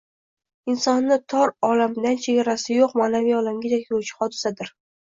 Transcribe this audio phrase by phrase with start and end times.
[0.73, 4.79] insonni tor “olami”dan chegarasi yo‘q ma’naviy olamga yetaklovchi hodisadir.